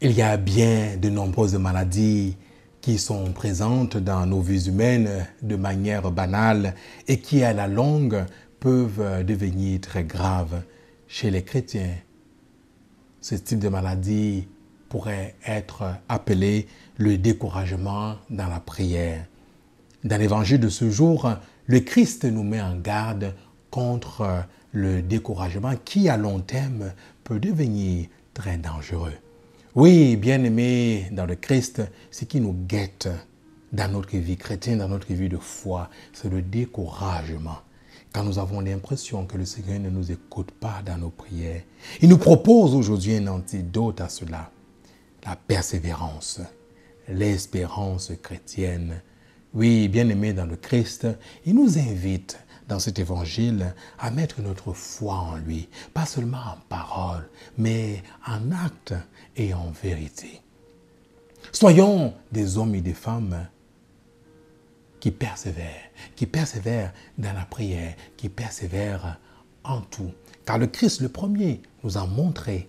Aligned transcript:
Il 0.00 0.12
y 0.12 0.22
a 0.22 0.36
bien 0.36 0.96
de 0.96 1.08
nombreuses 1.08 1.56
maladies 1.56 2.36
qui 2.80 2.98
sont 2.98 3.32
présentes 3.32 3.96
dans 3.96 4.26
nos 4.26 4.40
vies 4.40 4.68
humaines 4.68 5.26
de 5.42 5.56
manière 5.56 6.12
banale 6.12 6.76
et 7.08 7.18
qui 7.18 7.42
à 7.42 7.52
la 7.52 7.66
longue 7.66 8.24
peuvent 8.60 9.24
devenir 9.24 9.80
très 9.80 10.04
graves 10.04 10.62
chez 11.08 11.32
les 11.32 11.42
chrétiens. 11.42 11.96
Ce 13.20 13.34
type 13.34 13.58
de 13.58 13.68
maladie 13.68 14.46
pourrait 14.88 15.34
être 15.44 15.96
appelé 16.08 16.68
le 16.96 17.18
découragement 17.18 18.18
dans 18.30 18.46
la 18.46 18.60
prière. 18.60 19.26
Dans 20.04 20.16
l'évangile 20.16 20.60
de 20.60 20.68
ce 20.68 20.90
jour, 20.90 21.28
le 21.66 21.80
Christ 21.80 22.24
nous 22.24 22.44
met 22.44 22.62
en 22.62 22.76
garde 22.76 23.34
contre 23.72 24.44
le 24.70 25.02
découragement 25.02 25.74
qui 25.84 26.08
à 26.08 26.16
long 26.16 26.38
terme 26.38 26.92
peut 27.24 27.40
devenir 27.40 28.06
très 28.32 28.58
dangereux. 28.58 29.14
Oui, 29.74 30.16
bien-aimés 30.16 31.08
dans 31.12 31.26
le 31.26 31.34
Christ, 31.34 31.82
ce 32.10 32.24
qui 32.24 32.40
nous 32.40 32.54
guette 32.54 33.08
dans 33.70 33.92
notre 33.92 34.16
vie 34.16 34.38
chrétienne, 34.38 34.78
dans 34.78 34.88
notre 34.88 35.12
vie 35.12 35.28
de 35.28 35.36
foi, 35.36 35.90
c'est 36.14 36.30
le 36.30 36.40
découragement. 36.40 37.58
Quand 38.10 38.24
nous 38.24 38.38
avons 38.38 38.60
l'impression 38.60 39.26
que 39.26 39.36
le 39.36 39.44
Seigneur 39.44 39.78
ne 39.78 39.90
nous 39.90 40.10
écoute 40.10 40.52
pas 40.52 40.80
dans 40.84 40.96
nos 40.96 41.10
prières, 41.10 41.62
il 42.00 42.08
nous 42.08 42.16
propose 42.16 42.74
aujourd'hui 42.74 43.16
un 43.16 43.26
antidote 43.26 44.00
à 44.00 44.08
cela, 44.08 44.50
la 45.26 45.36
persévérance, 45.36 46.40
l'espérance 47.06 48.12
chrétienne. 48.22 49.02
Oui, 49.52 49.88
bien-aimés 49.88 50.32
dans 50.32 50.46
le 50.46 50.56
Christ, 50.56 51.06
il 51.44 51.54
nous 51.54 51.78
invite 51.78 52.38
dans 52.68 52.78
cet 52.78 52.98
évangile 52.98 53.74
à 53.98 54.10
mettre 54.10 54.40
notre 54.42 54.72
foi 54.72 55.14
en 55.14 55.36
lui, 55.36 55.68
pas 55.94 56.06
seulement 56.06 56.38
en 56.38 56.58
parole, 56.68 57.28
mais 57.56 58.02
en 58.26 58.52
acte 58.52 58.94
et 59.36 59.54
en 59.54 59.70
vérité. 59.70 60.42
Soyons 61.52 62.14
des 62.30 62.58
hommes 62.58 62.74
et 62.74 62.82
des 62.82 62.94
femmes 62.94 63.48
qui 65.00 65.10
persévèrent, 65.10 65.90
qui 66.16 66.26
persévèrent 66.26 66.92
dans 67.16 67.32
la 67.32 67.44
prière, 67.44 67.94
qui 68.16 68.28
persévèrent 68.28 69.18
en 69.64 69.80
tout. 69.80 70.12
Car 70.44 70.58
le 70.58 70.66
Christ, 70.66 71.00
le 71.00 71.08
premier, 71.08 71.62
nous 71.84 71.96
a 71.96 72.06
montré 72.06 72.68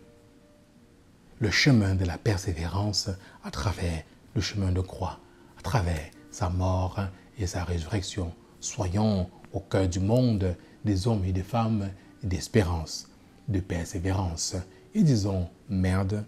le 1.40 1.52
chemin 1.52 1.96
de 1.96 2.06
la 2.06 2.18
persévérance 2.18 3.10
à 3.44 3.52
travers 3.52 4.04
le 4.36 4.42
chemin 4.42 4.72
de 4.72 4.82
croix, 4.82 5.20
à 5.58 5.62
travers 5.62 6.12
sa 6.32 6.50
mort 6.50 7.00
et 7.38 7.48
sa 7.48 7.64
résurrection. 7.64 8.34
Soyons 8.60 9.30
au 9.54 9.60
cœur 9.60 9.88
du 9.88 10.00
monde 10.00 10.56
des 10.86 11.08
hommes 11.08 11.26
et 11.26 11.32
des 11.32 11.44
femmes 11.44 11.90
d'espérance, 12.24 13.10
de 13.48 13.60
persévérance 13.60 14.56
et 14.94 15.04
disons 15.04 15.48
merde 15.70 16.26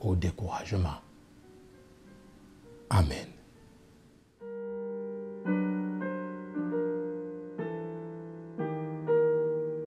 au 0.00 0.14
découragement. 0.14 1.00
Amen. 2.90 3.39